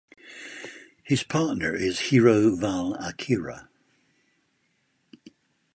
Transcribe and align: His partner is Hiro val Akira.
His 1.03 1.21
partner 1.21 1.75
is 1.75 2.09
Hiro 2.09 2.55
val 2.55 2.95
Akira. 2.95 3.69